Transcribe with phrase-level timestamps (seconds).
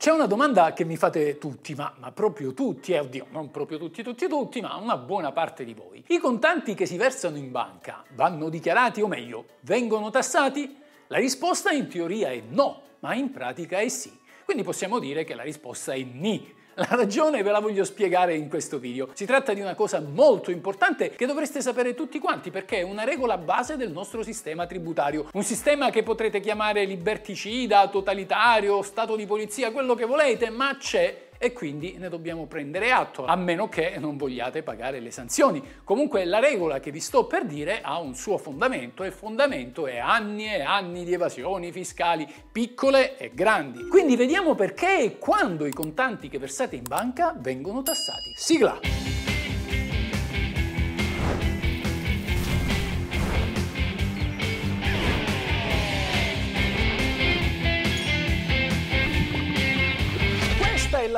[0.00, 3.76] C'è una domanda che mi fate tutti, ma, ma proprio tutti, eh, oddio, non proprio
[3.76, 6.02] tutti, tutti, tutti, ma una buona parte di voi.
[6.06, 10.74] I contanti che si versano in banca vanno dichiarati o meglio, vengono tassati?
[11.08, 14.10] La risposta in teoria è no, ma in pratica è sì.
[14.42, 16.50] Quindi possiamo dire che la risposta è ni.
[16.80, 19.10] La ragione ve la voglio spiegare in questo video.
[19.12, 23.04] Si tratta di una cosa molto importante che dovreste sapere tutti quanti perché è una
[23.04, 25.28] regola base del nostro sistema tributario.
[25.34, 31.28] Un sistema che potrete chiamare liberticida, totalitario, stato di polizia, quello che volete, ma c'è
[31.42, 35.62] e quindi ne dobbiamo prendere atto, a meno che non vogliate pagare le sanzioni.
[35.84, 39.86] Comunque la regola che vi sto per dire ha un suo fondamento e il fondamento
[39.86, 43.88] è anni e anni di evasioni fiscali, piccole e grandi.
[43.88, 48.34] Quindi vediamo perché e quando i contanti che versate in banca vengono tassati.
[48.36, 49.19] Sigla!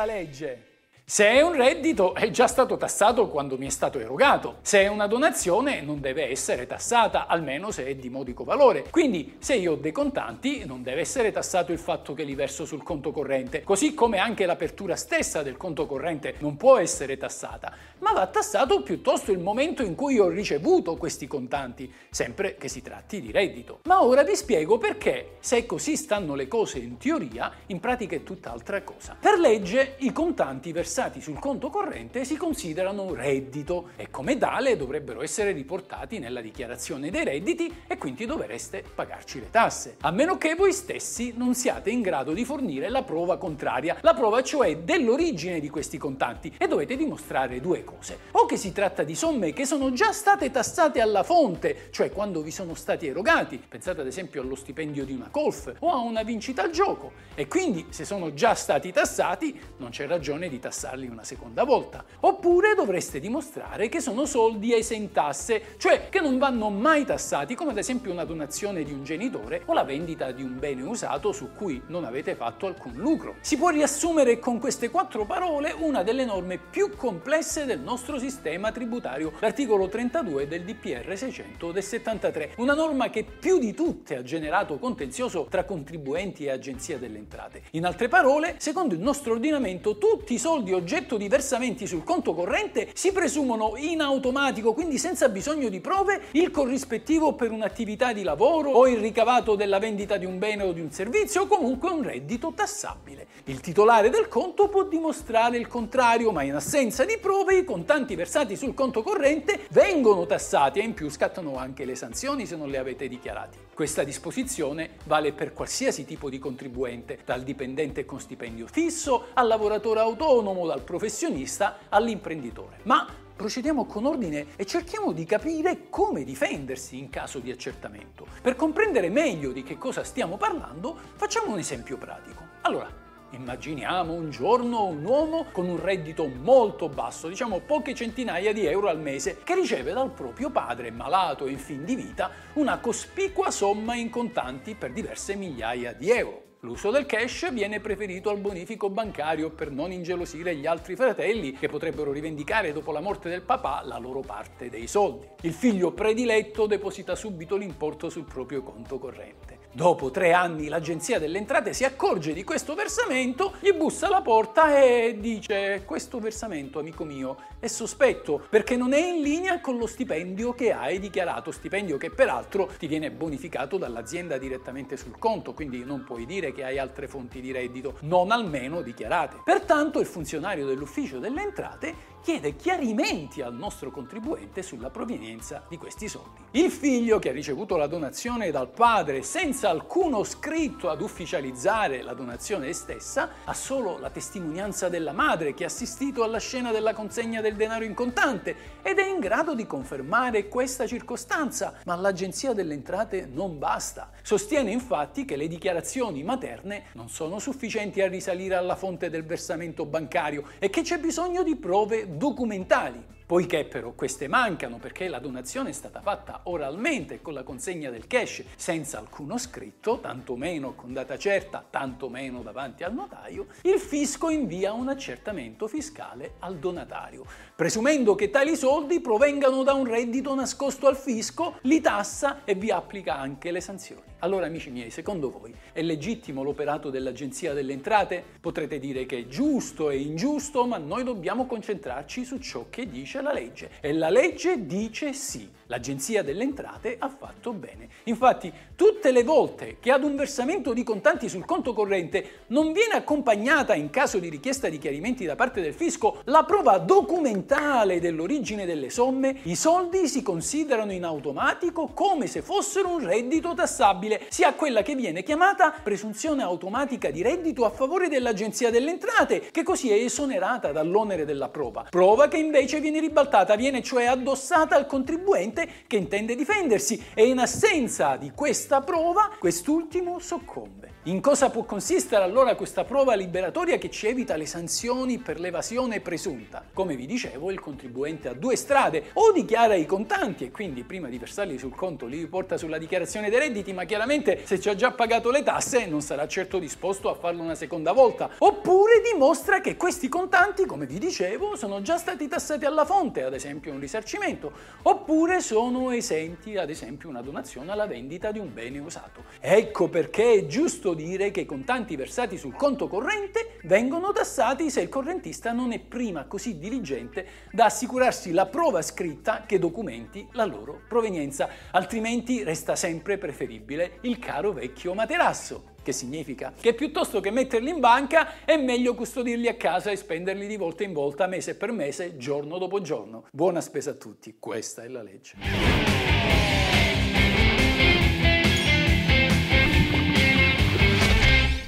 [0.04, 0.71] La legge.
[1.12, 4.60] Se è un reddito è già stato tassato quando mi è stato erogato.
[4.62, 8.86] Se è una donazione non deve essere tassata, almeno se è di modico valore.
[8.88, 12.64] Quindi se io ho dei contanti non deve essere tassato il fatto che li verso
[12.64, 17.74] sul conto corrente, così come anche l'apertura stessa del conto corrente non può essere tassata,
[17.98, 22.80] ma va tassato piuttosto il momento in cui ho ricevuto questi contanti, sempre che si
[22.80, 23.80] tratti di reddito.
[23.84, 28.22] Ma ora vi spiego perché, se così stanno le cose in teoria, in pratica è
[28.22, 29.14] tutt'altra cosa.
[29.20, 34.76] Per legge i contanti versati versati sul conto corrente si considerano reddito e come tale
[34.76, 39.96] dovrebbero essere riportati nella dichiarazione dei redditi e quindi dovreste pagarci le tasse.
[40.02, 44.14] A meno che voi stessi non siate in grado di fornire la prova contraria, la
[44.14, 48.18] prova cioè dell'origine di questi contanti e dovete dimostrare due cose.
[48.32, 52.42] O che si tratta di somme che sono già state tassate alla fonte, cioè quando
[52.42, 56.22] vi sono stati erogati, pensate ad esempio allo stipendio di una golf o a una
[56.22, 60.81] vincita al gioco, e quindi se sono già stati tassati non c'è ragione di tassare
[60.82, 62.04] tassarli una seconda volta.
[62.20, 67.78] Oppure dovreste dimostrare che sono soldi esentasse, cioè che non vanno mai tassati, come ad
[67.78, 71.80] esempio una donazione di un genitore o la vendita di un bene usato su cui
[71.86, 73.36] non avete fatto alcun lucro.
[73.40, 78.72] Si può riassumere con queste quattro parole una delle norme più complesse del nostro sistema
[78.72, 84.22] tributario, l'articolo 32 del DPR 600 del 73, una norma che più di tutte ha
[84.22, 87.62] generato contenzioso tra contribuenti e agenzia delle entrate.
[87.72, 92.34] In altre parole, secondo il nostro ordinamento, tutti i soldi oggetto di versamenti sul conto
[92.34, 98.22] corrente si presumono in automatico, quindi senza bisogno di prove, il corrispettivo per un'attività di
[98.22, 101.90] lavoro o il ricavato della vendita di un bene o di un servizio o comunque
[101.90, 103.26] un reddito tassabile.
[103.44, 108.14] Il titolare del conto può dimostrare il contrario, ma in assenza di prove i contanti
[108.14, 112.68] versati sul conto corrente vengono tassati e in più scattano anche le sanzioni se non
[112.68, 113.58] le avete dichiarati.
[113.74, 120.00] Questa disposizione vale per qualsiasi tipo di contribuente, dal dipendente con stipendio fisso al lavoratore
[120.00, 122.78] autonomo, dal professionista all'imprenditore.
[122.84, 128.26] Ma procediamo con ordine e cerchiamo di capire come difendersi in caso di accertamento.
[128.40, 132.42] Per comprendere meglio di che cosa stiamo parlando, facciamo un esempio pratico.
[132.62, 133.02] Allora,
[133.32, 138.88] Immaginiamo un giorno un uomo con un reddito molto basso, diciamo poche centinaia di euro
[138.88, 143.50] al mese, che riceve dal proprio padre, malato e in fin di vita, una cospicua
[143.50, 146.51] somma in contanti per diverse migliaia di euro.
[146.64, 151.66] L'uso del cash viene preferito al bonifico bancario per non ingelosire gli altri fratelli che
[151.66, 155.26] potrebbero rivendicare dopo la morte del papà la loro parte dei soldi.
[155.40, 159.51] Il figlio prediletto deposita subito l'importo sul proprio conto corrente.
[159.74, 164.76] Dopo tre anni l'agenzia delle entrate si accorge di questo versamento, gli bussa alla porta
[164.76, 169.86] e dice questo versamento, amico mio, è sospetto perché non è in linea con lo
[169.86, 175.82] stipendio che hai dichiarato, stipendio che peraltro ti viene bonificato dall'azienda direttamente sul conto, quindi
[175.86, 179.38] non puoi dire che hai altre fonti di reddito, non almeno dichiarate.
[179.42, 186.06] Pertanto il funzionario dell'ufficio delle entrate chiede chiarimenti al nostro contribuente sulla provenienza di questi
[186.06, 186.40] soldi.
[186.52, 192.14] Il figlio che ha ricevuto la donazione dal padre senza alcuno scritto ad ufficializzare la
[192.14, 197.40] donazione stessa ha solo la testimonianza della madre che ha assistito alla scena della consegna
[197.40, 202.74] del denaro in contante ed è in grado di confermare questa circostanza, ma l'Agenzia delle
[202.74, 204.10] Entrate non basta.
[204.22, 209.84] Sostiene infatti che le dichiarazioni materne non sono sufficienti a risalire alla fonte del versamento
[209.86, 213.00] bancario e che c'è bisogno di prove documentali
[213.32, 218.06] Poiché però queste mancano perché la donazione è stata fatta oralmente con la consegna del
[218.06, 224.74] cash senza alcuno scritto, tantomeno con data certa, tantomeno davanti al notaio, il fisco invia
[224.74, 227.24] un accertamento fiscale al donatario.
[227.56, 232.70] Presumendo che tali soldi provengano da un reddito nascosto al fisco, li tassa e vi
[232.70, 234.10] applica anche le sanzioni.
[234.18, 238.22] Allora amici miei, secondo voi è legittimo l'operato dell'Agenzia delle Entrate?
[238.40, 243.20] Potrete dire che è giusto e ingiusto, ma noi dobbiamo concentrarci su ciò che dice
[243.22, 243.70] la legge.
[243.80, 245.48] E la legge dice sì.
[245.66, 247.88] L'Agenzia delle Entrate ha fatto bene.
[248.04, 252.92] Infatti, tutte le volte che ad un versamento di contanti sul conto corrente non viene
[252.92, 258.66] accompagnata, in caso di richiesta di chiarimenti da parte del fisco, la prova documentale dell'origine
[258.66, 264.52] delle somme, i soldi si considerano in automatico come se fossero un reddito tassabile, sia
[264.52, 269.90] quella che viene chiamata presunzione automatica di reddito a favore dell'Agenzia delle Entrate, che così
[269.90, 271.86] è esonerata dall'onere della prova.
[271.88, 277.38] Prova che invece viene ribaltata, viene cioè addossata al contribuente che intende difendersi e in
[277.38, 280.91] assenza di questa prova quest'ultimo soccombe.
[281.06, 285.98] In cosa può consistere allora questa prova liberatoria che ci evita le sanzioni per l'evasione
[285.98, 286.64] presunta?
[286.72, 291.08] Come vi dicevo, il contribuente ha due strade, o dichiara i contanti e quindi prima
[291.08, 294.76] di versarli sul conto li riporta sulla dichiarazione dei redditi, ma chiaramente se ci ha
[294.76, 299.60] già pagato le tasse non sarà certo disposto a farlo una seconda volta, oppure dimostra
[299.60, 303.80] che questi contanti, come vi dicevo, sono già stati tassati alla fonte, ad esempio un
[303.80, 304.52] risarcimento,
[304.82, 309.24] oppure sono esenti, ad esempio una donazione alla vendita di un bene usato.
[309.40, 314.80] Ecco perché è giusto dire che i contanti versati sul conto corrente vengono tassati se
[314.80, 320.44] il correntista non è prima così diligente da assicurarsi la prova scritta che documenti la
[320.44, 325.70] loro provenienza, altrimenti resta sempre preferibile il caro vecchio materasso.
[325.82, 326.52] Che significa?
[326.58, 330.84] Che piuttosto che metterli in banca è meglio custodirli a casa e spenderli di volta
[330.84, 333.24] in volta, mese per mese, giorno dopo giorno.
[333.32, 335.91] Buona spesa a tutti, questa è la legge.